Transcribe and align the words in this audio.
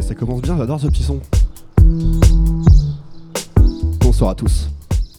ça 0.00 0.14
commence 0.14 0.40
bien, 0.42 0.56
j'adore 0.56 0.80
ce 0.80 0.86
petit 0.86 1.02
son. 1.02 1.20
Bonsoir 4.00 4.30
à 4.30 4.34
tous. 4.34 4.70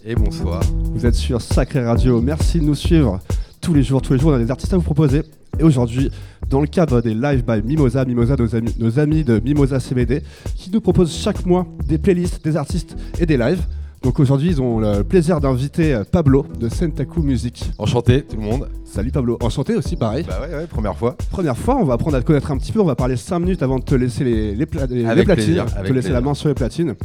Et 0.06 0.16
bonsoir. 0.16 0.62
Vous 0.94 1.06
êtes 1.06 1.16
sur 1.16 1.42
Sacré 1.42 1.84
Radio, 1.84 2.22
merci 2.22 2.60
de 2.60 2.66
nous 2.66 2.76
suivre 2.76 3.20
tous 3.60 3.74
les 3.74 3.84
jours, 3.84 4.02
tous 4.02 4.14
les 4.14 4.20
jours, 4.20 4.32
on 4.32 4.36
a 4.36 4.40
des 4.40 4.50
artistes 4.50 4.74
à 4.74 4.78
vous 4.78 4.84
proposer. 4.84 5.24
Et 5.60 5.64
aujourd'hui, 5.64 6.10
dans 6.50 6.62
le 6.62 6.68
cadre 6.68 7.02
des 7.02 7.14
live 7.14 7.44
by 7.46 7.62
Mimosa, 7.62 8.06
Mimosa, 8.06 8.36
nos 8.38 8.56
amis, 8.56 8.74
nos 8.80 8.98
amis 8.98 9.24
de 9.24 9.40
Mimosa 9.40 9.80
CBD, 9.80 10.24
qui 10.56 10.72
nous 10.72 10.82
proposent 10.82 11.14
chaque 11.14 11.46
mois 11.46 11.68
des 11.86 11.98
playlists, 11.98 12.44
des 12.44 12.56
artistes 12.56 12.96
et 13.20 13.26
des 13.26 13.38
lives. 13.38 13.64
Donc 14.04 14.20
aujourd'hui, 14.20 14.50
ils 14.50 14.60
ont 14.62 14.80
le 14.80 15.04
plaisir 15.04 15.40
d'inviter 15.40 15.94
euh, 15.94 16.04
Pablo 16.04 16.44
de 16.60 16.70
Sentaku 16.70 17.22
Music. 17.22 17.70
Enchanté 17.78 18.24
tout 18.24 18.36
le 18.36 18.42
monde. 18.42 18.68
Salut 18.84 19.12
Pablo, 19.12 19.38
enchanté 19.44 19.76
aussi, 19.76 19.96
pareil. 19.96 20.26
Bah 20.28 20.40
ouais, 20.42 20.56
ouais, 20.56 20.66
première 20.66 20.98
fois. 20.98 21.16
Première 21.30 21.56
fois, 21.56 21.76
on 21.78 21.84
va 21.84 21.94
apprendre 21.94 22.18
à 22.18 22.22
te 22.22 22.26
connaître 22.26 22.50
un 22.52 22.58
petit 22.58 22.72
peu. 22.72 22.82
On 22.82 22.86
va 22.86 22.96
parler 22.96 23.16
5 23.16 23.38
minutes 23.40 23.62
avant 23.62 23.78
de 23.78 23.84
te 23.84 23.94
laisser 23.94 24.24
les, 24.24 24.56
les, 24.56 24.66
pla- 24.66 24.88
les- 24.88 25.04
les 25.04 25.24
platines, 25.24 25.46
plaisir, 25.46 25.66
te 25.84 25.94
laisser 25.94 26.10
la 26.10 26.22
main 26.22 26.34
sur 26.34 26.48
les 26.50 26.56
platines. 26.56 26.96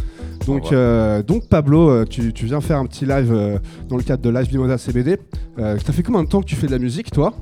Donc, 0.46 0.72
euh, 0.72 1.22
donc 1.22 1.48
Pablo, 1.48 1.90
euh, 1.90 2.04
tu, 2.08 2.32
tu 2.32 2.46
viens 2.46 2.62
faire 2.62 2.78
un 2.78 2.86
petit 2.86 3.04
live 3.04 3.30
euh, 3.30 3.58
dans 3.90 3.98
le 3.98 4.02
cadre 4.02 4.22
de 4.22 4.30
Live 4.30 4.50
Mimosa 4.50 4.78
CBD. 4.78 5.18
Euh, 5.58 5.76
ça 5.84 5.92
fait 5.92 6.02
combien 6.02 6.24
de 6.24 6.28
temps 6.28 6.40
que 6.40 6.46
tu 6.46 6.56
fais 6.56 6.66
de 6.66 6.72
la 6.72 6.78
musique, 6.78 7.10
toi? 7.10 7.34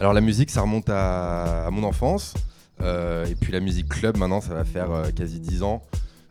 Alors 0.00 0.14
la 0.14 0.20
musique, 0.20 0.50
ça 0.50 0.62
remonte 0.62 0.88
à, 0.90 1.66
à 1.66 1.70
mon 1.70 1.84
enfance. 1.84 2.34
Et 2.82 3.34
puis 3.40 3.52
la 3.52 3.60
musique 3.60 3.88
club, 3.88 4.16
maintenant, 4.18 4.40
ça 4.40 4.52
va 4.52 4.64
faire 4.64 4.88
quasi 5.14 5.38
10 5.40 5.62
ans. 5.62 5.80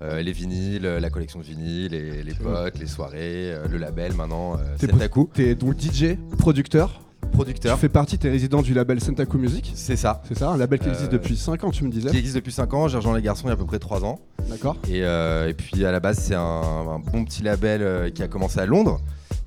Euh, 0.01 0.21
les 0.21 0.33
vinyles, 0.33 0.85
euh, 0.85 0.99
la 0.99 1.09
collection 1.09 1.39
de 1.39 1.45
vinyles, 1.45 1.91
les, 1.91 2.21
les 2.23 2.33
potes, 2.33 2.77
les 2.79 2.85
soirées, 2.85 3.53
euh, 3.53 3.67
le 3.69 3.77
label 3.77 4.13
maintenant, 4.13 4.55
euh, 4.55 4.75
T'es 4.77 4.87
Sentaku, 4.87 5.29
T'es 5.33 5.55
donc 5.55 5.79
DJ, 5.79 6.17
producteur. 6.37 6.99
producteur. 7.31 7.75
Tu 7.75 7.81
fais 7.81 7.89
partie, 7.89 8.17
t'es 8.17 8.29
résident 8.29 8.61
du 8.61 8.73
label 8.73 8.99
Sentaku 8.99 9.37
Music. 9.37 9.71
C'est 9.73 9.95
ça. 9.95 10.21
C'est 10.27 10.37
ça, 10.37 10.49
un 10.49 10.57
label 10.57 10.79
qui 10.79 10.89
existe 10.89 11.11
depuis 11.11 11.37
5 11.37 11.63
ans, 11.63 11.71
tu 11.71 11.85
me 11.85 11.89
disais. 11.89 12.09
Qui 12.09 12.17
existe 12.17 12.35
depuis 12.35 12.51
5 12.51 12.73
ans, 12.73 12.87
j'ai 12.89 12.97
rejoint 12.97 13.15
les 13.15 13.21
garçons 13.21 13.43
il 13.45 13.47
y 13.47 13.51
a 13.51 13.53
à 13.53 13.57
peu 13.57 13.65
près 13.65 13.79
3 13.79 14.03
ans. 14.03 14.19
D'accord. 14.49 14.75
Et, 14.89 14.99
et 14.99 15.53
puis 15.53 15.85
à 15.85 15.91
la 15.93 16.01
base, 16.01 16.17
c'est 16.19 16.35
un, 16.35 16.41
un 16.41 16.99
bon 16.99 17.23
petit 17.23 17.41
label 17.41 18.11
qui 18.11 18.21
a 18.21 18.27
commencé 18.27 18.59
à 18.59 18.65
Londres 18.65 18.99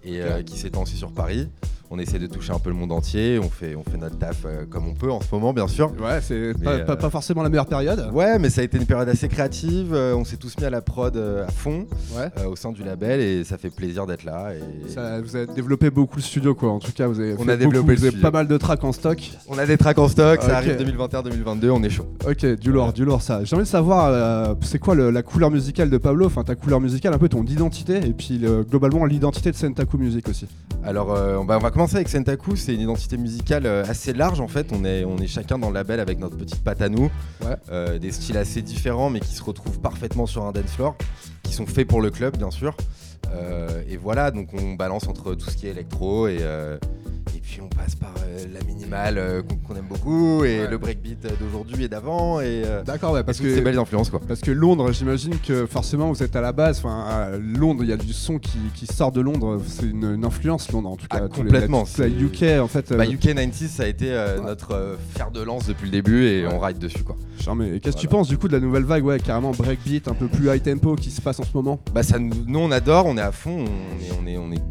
et 0.03 0.21
qui 0.47 0.59
s'étend 0.59 0.83
aussi 0.83 0.97
sur 0.97 1.13
Paris. 1.13 1.49
On 1.91 1.99
essaie 1.99 2.19
de 2.19 2.27
toucher 2.27 2.53
un 2.53 2.59
peu 2.59 2.69
le 2.69 2.77
monde 2.77 2.93
entier, 2.93 3.39
on 3.43 3.49
fait, 3.49 3.75
on 3.75 3.83
fait 3.83 3.97
notre 3.97 4.19
taf 4.19 4.43
euh, 4.45 4.67
comme 4.69 4.87
on 4.87 4.93
peut 4.95 5.11
en 5.11 5.23
ce 5.23 5.27
moment, 5.35 5.55
bien 5.55 5.67
sûr. 5.69 5.91
Ouais, 6.01 6.21
c'est 6.21 6.53
pas, 6.63 6.73
euh, 6.73 6.85
pas- 6.85 6.97
pas 6.97 7.09
forcément 7.09 7.43
la 7.43 7.49
meilleure 7.49 7.65
période. 7.67 8.11
Ouais, 8.13 8.39
mais 8.39 8.51
ça 8.51 8.61
a 8.61 8.65
été 8.65 8.77
une 8.77 8.85
période 8.85 9.09
assez 9.09 9.27
créative. 9.29 9.95
euh, 9.95 10.15
on 10.15 10.25
s'est 10.25 10.37
tous 10.37 10.55
mis 10.59 10.65
à 10.67 10.71
la 10.71 10.83
prod 10.83 11.17
à 11.17 11.51
fond 11.51 11.87
Ouais. 12.15 12.45
au 12.47 12.57
sein 12.57 12.73
du 12.73 12.83
label 12.85 13.21
et 13.21 13.43
ça 13.45 13.57
fait 13.57 13.71
plaisir 13.71 14.07
d'être 14.07 14.25
là. 14.25 14.51
Et... 14.55 14.91
Ça- 14.91 15.21
vous 15.23 15.35
avez 15.35 15.47
développé 15.47 15.89
beaucoup 15.91 16.17
le 16.17 16.23
studio, 16.23 16.55
quoi. 16.55 16.71
En 16.73 16.79
tout 16.79 16.93
cas, 16.93 17.07
vous 17.07 17.21
avez, 17.21 17.35
On 17.39 17.45
fait 17.45 17.53
a 17.53 17.57
développé 17.57 17.77
beaucoup, 17.79 17.89
le 17.91 17.95
vous 17.97 18.03
avez 18.03 18.11
studio. 18.11 18.31
pas 18.31 18.37
mal 18.39 18.47
de 18.49 18.57
tracks 18.59 18.85
en 18.85 18.93
stock. 18.93 19.31
On 19.49 19.57
a 19.59 19.65
des 19.65 19.79
tracks 19.79 19.99
en 19.99 20.09
stock, 20.09 20.43
ça 20.43 20.57
arrive 20.59 20.77
2021-2022, 20.77 21.71
on 21.71 21.83
est 21.83 21.89
chaud. 21.91 22.07
Ok, 22.29 22.45
du 22.45 22.71
lourd, 22.71 22.93
du 22.93 23.05
lourd 23.07 23.23
ça. 23.23 23.45
J'ai 23.45 23.57
envie 23.57 23.65
de 23.65 23.69
savoir, 23.69 24.57
c'est 24.61 24.79
quoi 24.79 24.95
le- 24.95 25.11
la 25.11 25.23
couleur 25.23 25.51
musicale 25.51 25.89
de 25.89 25.97
Pablo, 25.99 26.27
enfin 26.27 26.45
ta 26.45 26.55
couleur 26.55 26.81
musicale, 26.81 27.15
un 27.15 27.19
peu 27.19 27.31
ton 27.31 27.45
identité, 27.45 27.97
et 27.97 28.13
puis 28.13 28.37
le- 28.39 28.63
globalement 28.63 29.07
l'identité 29.07 29.51
de 29.51 29.57
Sentaku 29.57 29.97
Music 29.97 30.29
aussi. 30.29 30.47
Alors, 30.85 31.09
on, 31.09 31.45
va, 31.45 31.57
on 31.57 31.61
va 31.61 31.71
commencer 31.79 31.95
avec 31.95 32.09
Sentaku. 32.09 32.57
C'est 32.57 32.75
une 32.75 32.81
identité 32.81 33.17
musicale 33.17 33.65
euh, 33.65 33.85
assez 33.85 34.13
large 34.13 34.41
en 34.41 34.49
fait. 34.49 34.73
On 34.73 34.85
est, 34.85 35.05
on 35.05 35.17
est 35.19 35.29
chacun 35.29 35.61
dans 35.61 35.69
le 35.69 35.75
label 35.75 36.01
avec 36.01 36.19
notre 36.19 36.37
petite 36.37 36.65
patte 36.65 36.83
à 36.83 36.89
nous. 36.89 37.09
Ouais. 37.41 37.55
Euh, 37.71 38.01
des 38.01 38.11
styles 38.11 38.37
assez 38.37 38.63
différents, 38.63 39.11
mais 39.11 39.21
qui 39.21 39.33
se 39.33 39.45
retrouvent 39.45 39.79
parfaitement 39.79 40.27
sur 40.27 40.45
un 40.45 40.51
dance 40.51 40.73
floor, 40.73 40.97
qui 41.45 41.53
sont 41.53 41.67
faits 41.67 41.87
pour 41.87 42.01
le 42.01 42.11
club, 42.11 42.37
bien 42.37 42.51
sûr. 42.51 42.77
Euh, 43.33 43.83
et 43.89 43.97
voilà, 43.97 44.31
donc 44.31 44.49
on 44.55 44.75
balance 44.75 45.07
entre 45.09 45.35
tout 45.35 45.49
ce 45.51 45.57
qui 45.57 45.67
est 45.67 45.71
électro 45.71 46.29
et, 46.29 46.39
euh, 46.41 46.79
et 47.37 47.41
puis 47.41 47.61
on 47.63 47.69
passe 47.69 47.95
par 47.95 48.15
euh, 48.25 48.45
la 48.53 48.61
minimale 48.67 49.19
euh, 49.19 49.43
qu'on 49.67 49.75
aime 49.77 49.85
beaucoup 49.89 50.45
et 50.45 50.61
Ouais. 50.63 50.69
le 50.71 50.79
breakbeat 50.79 51.27
d'aujourd'hui 51.39 51.85
et 51.85 51.89
d'avant 51.89 52.41
et, 52.41 52.63
euh, 52.65 52.83
D'accord, 52.85 53.13
ouais, 53.13 53.23
parce 53.23 53.39
que, 53.39 53.61
belles 53.61 53.79
influences 53.79 54.09
quoi. 54.09 54.21
parce 54.27 54.41
que 54.41 54.51
Londres, 54.51 54.93
j'imagine 54.93 55.35
que 55.47 55.67
forcément 55.67 56.11
vous 56.11 56.23
êtes 56.23 56.35
à 56.37 56.41
la 56.41 56.53
base, 56.53 56.79
enfin 56.79 57.05
à 57.07 57.37
Londres, 57.37 57.85
il 57.85 57.91
y 57.91 57.93
a 57.93 57.97
du 57.99 58.13
son 58.15 58.39
qui, 58.39 58.59
qui 58.75 58.87
sort 58.87 59.13
de 59.13 59.21
Londres, 59.21 59.61
c'est 59.67 59.87
une, 59.87 60.05
une 60.15 60.25
influence 60.25 60.71
Londres 60.73 60.89
en 60.91 60.97
tout 60.97 61.07
Ah, 61.11 61.21
cas. 61.21 61.29
complètement, 61.29 61.85
c'est- 61.85 62.09
UK 62.09 62.61
en 62.63 62.67
fait. 62.69 62.93
Bah, 62.95 63.05
UK 63.07 63.21
90 63.21 63.69
ça 63.69 63.83
a 63.83 63.87
été 63.87 64.07
Ouais. 64.11 64.41
notre 64.43 64.97
fer 65.15 65.31
de 65.31 65.43
lance 65.43 65.67
depuis 65.67 65.85
le 65.87 65.93
début 65.93 66.25
et 66.27 66.47
on 66.47 66.59
ride 66.59 66.79
dessus 66.79 67.05
quoi. 67.05 67.17
qu'est-ce 67.83 67.97
que 67.97 68.01
tu 68.01 68.09
penses 68.09 68.29
du 68.29 68.39
coup 68.39 68.49
de 68.49 68.55
la 68.55 68.61
nouvelle 68.61 68.85
vague, 68.85 69.05
ouais, 69.05 69.19
carrément 69.21 69.51
breakbeat, 69.51 70.09
un 70.09 70.15
peu 70.15 70.29
plus 70.29 70.49
high 70.49 70.63
tempo 70.63 70.97
qui 70.97 71.11
se 71.11 71.21
passe 71.21 71.39
en 71.41 71.45
ce 71.45 71.53
moment? 71.55 71.79
Bah 71.95 72.03
ça 72.03 72.19
nous, 72.19 72.33
nous, 72.47 72.59
on 72.59 72.71
adore, 72.71 73.05
on 73.07 73.18
à 73.21 73.33
fond, 73.33 73.65
on 74.21 74.27
est, 74.27 74.63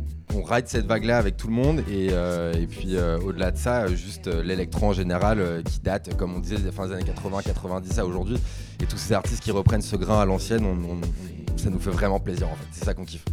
ride 0.43 0.67
cette 0.67 0.85
vague 0.85 1.03
là 1.03 1.17
avec 1.17 1.37
tout 1.37 1.47
le 1.47 1.53
monde 1.53 1.83
et, 1.89 2.09
euh, 2.11 2.53
puis 2.69 2.95
euh, 2.95 3.19
au-delà 3.19 3.51
de 3.51 3.57
ça, 3.57 3.83
euh, 3.83 3.95
juste 3.95 4.27
l'électro 4.27 4.87
en 4.87 4.93
général 4.93 5.63
qui 5.65 5.79
date, 5.79 6.15
comme 6.15 6.35
on 6.35 6.39
disait, 6.39 6.57
des 6.57 6.71
fins 6.71 6.87
des 6.87 6.93
années 6.93 7.03
80, 7.03 7.41
90 7.43 7.99
à 7.99 8.05
aujourd'hui 8.05 8.37
et 8.81 8.85
tous 8.85 8.97
ces 8.97 9.13
artistes 9.13 9.43
qui 9.43 9.51
reprennent 9.51 9.81
ce 9.81 9.95
grain 9.95 10.21
à 10.21 10.25
l'ancienne, 10.25 10.63
ça 11.57 11.69
nous 11.69 11.79
fait 11.79 11.89
vraiment 11.89 12.19
plaisir 12.19 12.47
en 12.47 12.55
fait, 12.55 12.67
c'est 12.71 12.85
ça 12.85 12.93
qu'on 12.93 13.05
kiffe. 13.05 13.25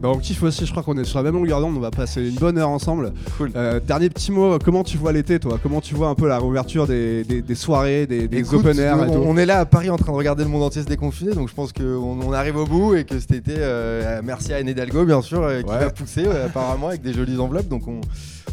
Bah, 0.00 0.08
on 0.12 0.18
kiffe 0.18 0.42
aussi, 0.42 0.66
je 0.66 0.70
crois 0.70 0.82
qu'on 0.82 0.96
est 0.98 1.04
sur 1.04 1.18
la 1.18 1.22
même 1.24 1.34
longueur 1.34 1.60
d'onde, 1.60 1.76
on 1.76 1.80
va 1.80 1.90
passer 1.90 2.28
une 2.28 2.34
bonne 2.34 2.58
heure 2.58 2.68
ensemble. 2.68 3.12
Cool. 3.38 3.50
Euh, 3.56 3.80
dernier 3.80 4.10
petit 4.10 4.32
mot, 4.32 4.58
comment 4.62 4.82
tu 4.84 4.96
vois 4.96 5.12
l'été 5.12 5.38
toi? 5.38 5.58
Comment 5.62 5.80
tu 5.80 5.94
vois 5.94 6.08
un 6.08 6.14
peu 6.14 6.26
la 6.28 6.38
réouverture 6.38 6.86
des, 6.86 7.24
des- 7.24 7.42
des 7.42 7.54
soirées, 7.54 8.06
des, 8.06 8.26
des 8.28 8.38
Écoute, 8.38 8.60
open 8.60 8.78
air 8.78 8.98
et 8.98 9.08
on, 9.08 9.12
tout? 9.14 9.22
on 9.26 9.36
est 9.36 9.46
là 9.46 9.60
à 9.60 9.64
Paris 9.64 9.90
en 9.90 9.96
train 9.96 10.12
de 10.12 10.16
regarder 10.16 10.42
le 10.44 10.50
monde 10.50 10.62
entier 10.64 10.82
se 10.82 10.86
déconfiner, 10.86 11.32
donc 11.34 11.48
je 11.48 11.54
pense 11.54 11.72
qu'on 11.72 11.82
on 12.22 12.32
arrive 12.32 12.56
au 12.56 12.66
bout 12.66 12.94
et 12.96 13.04
que 13.04 13.18
cet 13.20 13.32
été, 13.32 13.54
euh, 13.56 14.20
merci 14.24 14.52
à 14.52 14.56
Anne 14.56 14.68
Hidalgo 14.68 15.04
bien 15.04 15.22
sûr, 15.22 15.42
euh, 15.42 15.62
qui 15.62 15.70
Ouais. 15.70 15.78
va 15.78 15.90
pousser 15.90 16.24
euh, 16.26 16.46
apparemment 16.46 16.88
avec 16.88 17.02
des 17.02 17.12
jolies 17.12 17.38
enveloppes, 17.38 17.68
donc 17.68 17.86
on, 17.88 18.00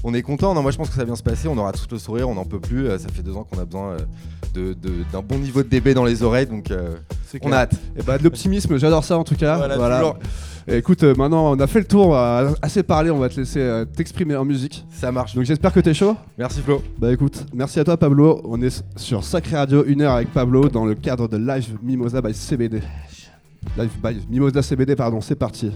on 0.04 0.14
est 0.14 0.22
content. 0.22 0.54
Non, 0.54 0.62
moi 0.62 0.72
je 0.72 0.78
pense 0.78 0.88
que 0.90 0.94
ça 0.96 1.02
va 1.02 1.06
bien 1.06 1.16
se 1.16 1.24
passer, 1.24 1.48
on 1.48 1.58
aura 1.58 1.72
tous 1.72 1.88
le 1.92 1.98
sourire, 1.98 2.30
on 2.30 2.36
n'en 2.36 2.46
peut 2.46 2.60
plus. 2.60 2.88
euh, 2.88 2.98
ça 2.98 3.08
fait 3.10 3.22
deux 3.24 3.36
ans 3.36 3.46
qu'on 3.50 3.60
a 3.60 3.66
besoin 3.66 3.92
euh, 3.92 3.98
de- 4.54 4.76
d'un 5.12 5.22
bon 5.22 5.38
niveau 5.40 5.64
de 5.64 5.68
DB 5.70 5.94
dans 5.94 6.06
les 6.06 6.24
oreilles, 6.24 6.48
donc 6.48 6.72
euh, 6.72 6.96
C'est 7.28 7.40
on 7.44 7.52
a 7.52 7.58
hâte. 7.58 7.74
Et 7.98 8.04
bah 8.04 8.18
de 8.18 8.24
l'optimisme, 8.24 8.78
j'adore 8.78 9.04
ça 9.04 9.18
en 9.18 9.24
tout 9.24 9.36
cas. 9.36 9.58
Voilà, 9.76 10.14
écoute, 10.68 11.04
euh, 11.04 11.16
maintenant 11.16 11.52
on 11.52 11.60
a 11.60 11.68
fait 11.68 11.80
le 11.80 11.86
tour, 11.86 12.16
assez 12.62 12.84
parlé, 12.84 13.10
on 13.12 13.18
va 13.20 13.30
te 13.30 13.40
laisser 13.40 13.60
euh, 13.60 13.86
t'exprimer 13.86 14.36
en 14.36 14.46
musique. 14.46 14.86
Ça 14.92 15.12
marche. 15.12 15.34
Donc 15.36 15.44
j'espère 15.46 15.74
que 15.74 15.80
t'es 15.80 15.94
chaud. 15.94 16.16
Merci 16.38 16.62
Flo. 16.62 16.82
Bah 17.00 17.12
écoute, 17.12 17.46
merci 17.54 17.80
à 17.80 17.84
toi 17.84 17.98
Pablo. 17.98 18.42
On 18.46 18.62
est 18.62 18.84
sur 18.96 19.24
Sacré 19.24 19.58
Radio, 19.58 19.84
une 19.86 20.02
heure 20.02 20.14
avec 20.14 20.32
Pablo 20.32 20.70
dans 20.70 20.86
le 20.86 20.96
cadre 20.96 21.28
de 21.28 21.38
Live 21.38 21.78
Mimosa 21.82 22.22
by 22.22 22.34
CBD. 22.34 22.82
Live 23.78 23.92
by 24.04 24.20
Mimosa 24.30 24.62
CBD, 24.62 24.96
pardon, 24.96 25.22
c'est 25.22 25.36
parti. 25.36 25.72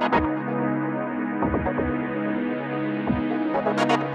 Thank 0.00 0.24
you. 4.00 4.09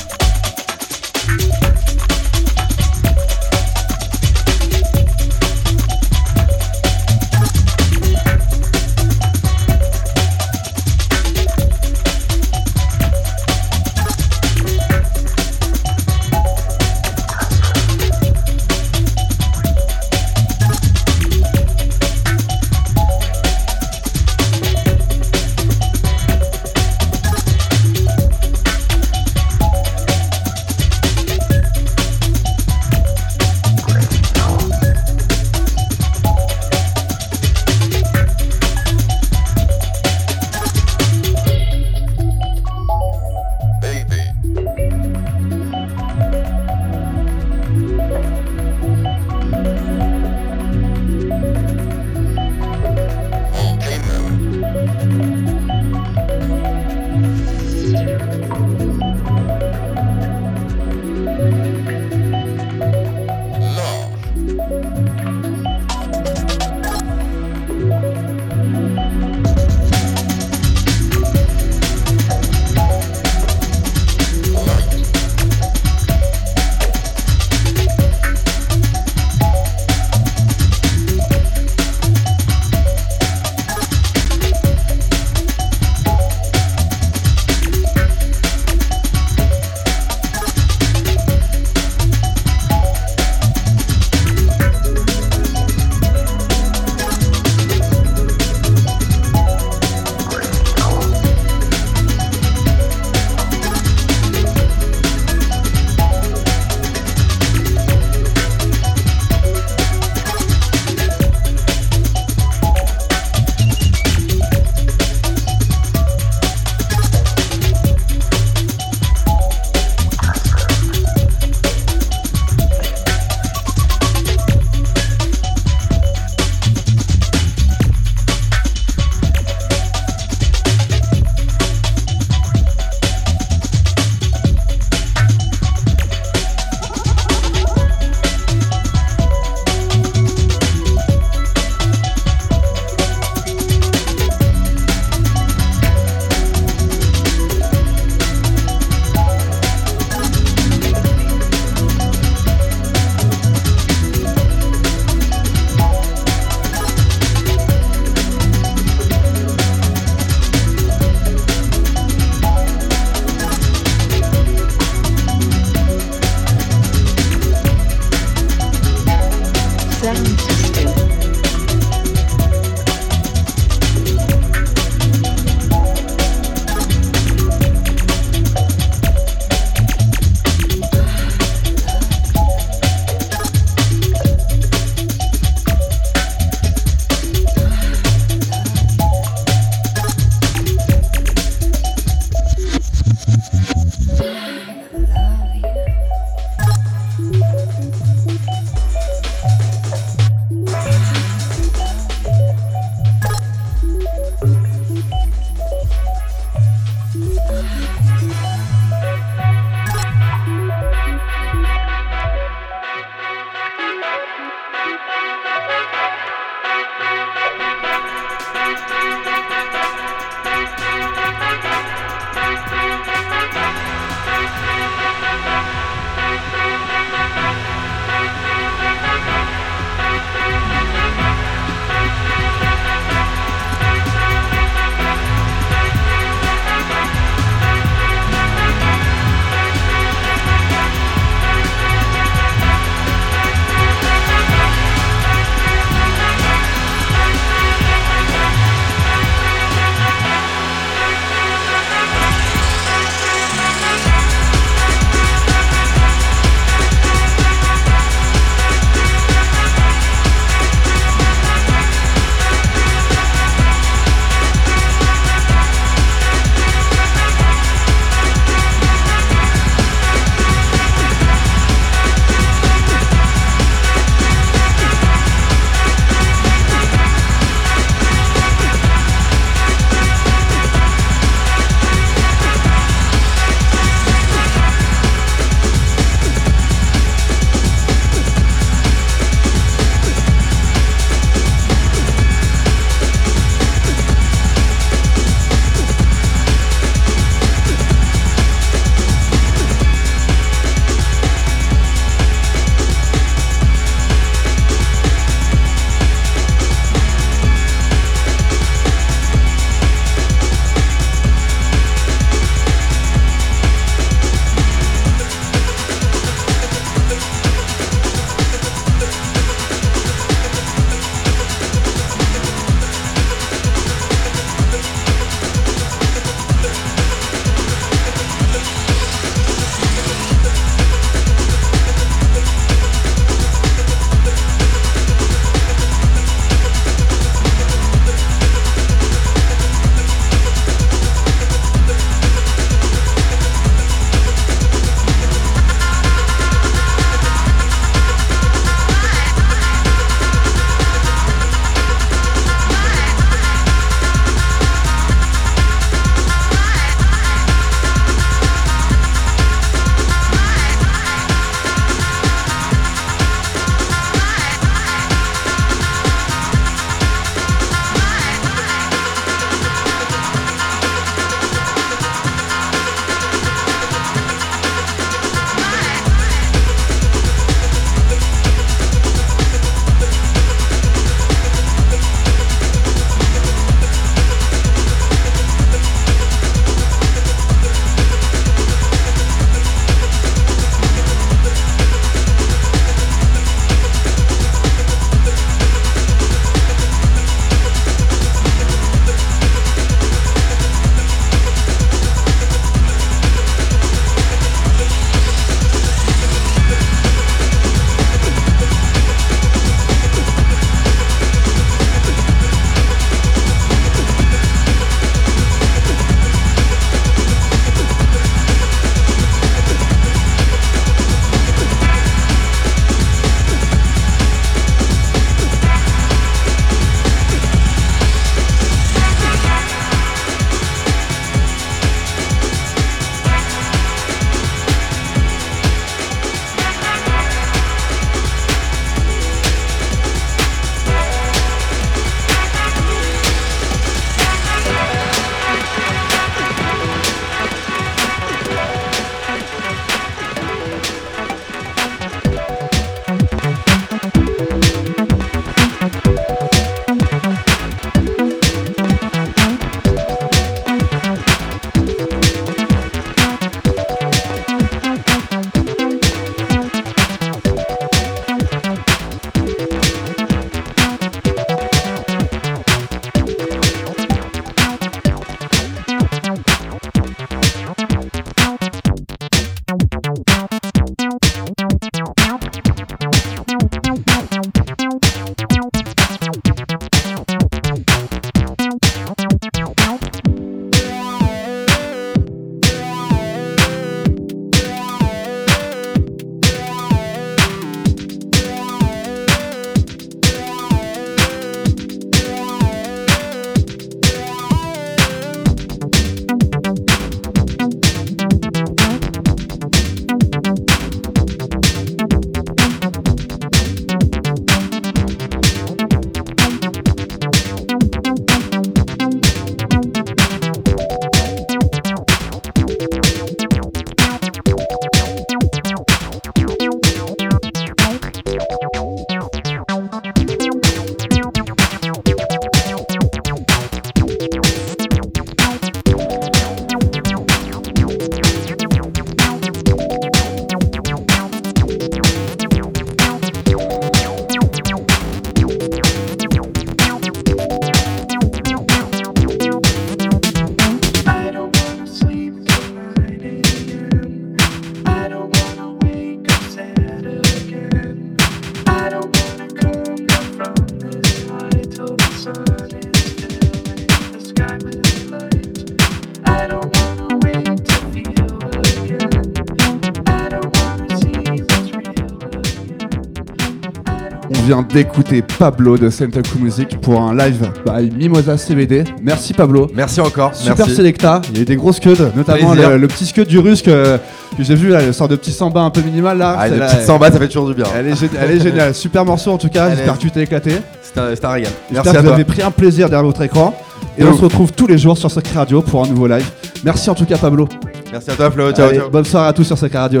Vient 574.46 574.62
d'écouter 574.62 575.22
Pablo 575.22 575.76
de 575.78 575.88
Sentoku 575.90 576.38
Music 576.38 576.80
pour 576.80 577.00
un 577.00 577.14
live 577.16 577.50
by 577.66 577.90
Mimosa 577.94 578.36
CBD. 578.36 578.84
Merci 579.02 579.32
Pablo. 579.34 579.70
Merci 579.74 580.00
encore. 580.00 580.34
Super 580.34 580.56
merci. 580.58 580.74
Selecta, 580.74 581.20
il 581.30 581.36
y 581.36 581.38
a 581.40 581.42
eu 581.42 581.44
des 581.44 581.56
grosses 581.56 581.80
queues, 581.80 581.96
notamment 582.16 582.54
le, 582.54 582.76
le 582.76 582.88
petit 582.88 583.06
scud 583.06 583.26
du 583.28 583.38
russe 583.38 583.62
que, 583.62 583.98
que 584.36 584.42
j'ai 584.42 584.54
vu 584.54 584.68
là, 584.70 584.82
le 584.82 584.92
sort 584.92 585.08
de 585.08 585.16
petit 585.16 585.32
samba 585.32 585.60
un 585.60 585.70
peu 585.70 585.80
minimal 585.80 586.18
là. 586.18 586.36
Ah, 586.38 586.48
là, 586.48 586.66
petites 586.66 586.82
samba, 586.82 587.10
ça 587.10 587.18
fait 587.18 587.28
toujours 587.28 587.48
du 587.48 587.54
bien. 587.54 587.66
Elle 587.76 587.88
est, 587.88 587.92
gé- 587.94 588.10
elle 588.20 588.30
est 588.32 588.40
géniale, 588.40 588.74
super 588.74 589.04
morceau 589.04 589.30
en 589.30 589.38
tout 589.38 589.48
cas, 589.48 589.70
j'espère 589.70 589.94
est- 589.94 589.96
que 589.96 590.02
tu 590.02 590.10
t'es 590.10 590.22
éclaté. 590.22 590.52
C'est 590.82 591.24
un, 591.24 591.30
régal. 591.30 591.50
J'espère 591.70 591.84
Merci 591.84 591.90
que 591.92 591.96
à 591.96 592.00
vous 592.00 592.06
toi. 592.08 592.14
avez 592.14 592.24
pris 592.24 592.42
un 592.42 592.50
plaisir 592.50 592.88
derrière 592.88 593.06
votre 593.06 593.22
écran. 593.22 593.54
Et 593.98 594.04
on 594.04 594.16
se 594.16 594.22
retrouve 594.22 594.52
tous 594.52 594.66
les 594.66 594.78
jours 594.78 594.96
sur 594.96 595.10
Sacré 595.10 595.38
Radio 595.38 595.60
pour 595.62 595.84
un 595.84 595.88
nouveau 595.88 596.06
live. 596.06 596.24
Merci 596.64 596.88
en 596.90 596.94
tout 596.94 597.04
cas 597.04 597.16
Pablo. 597.18 597.48
Merci 597.90 598.10
à 598.10 598.14
toi, 598.14 598.30
Flo. 598.30 598.50
Ciao, 598.52 598.68
Allez, 598.68 598.78
ciao. 598.78 598.90
Bonne 598.90 599.04
soirée 599.04 599.28
à 599.28 599.32
tous 599.32 599.44
sur 599.44 599.58
Sacré 599.58 599.78
Radio. 599.78 600.00